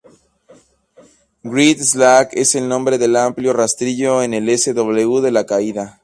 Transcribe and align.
Great 1.43 1.77
Slack 1.79 2.33
es 2.33 2.55
el 2.55 2.67
nombre 2.67 2.97
del 2.97 3.15
amplio 3.15 3.53
rastrillo 3.53 4.23
en 4.23 4.33
el 4.33 4.49
sw 4.57 5.21
de 5.21 5.29
la 5.29 5.45
caída. 5.45 5.99